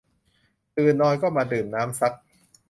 [0.75, 2.13] ตื่นนอนมาก็ดื่มน้ำสัก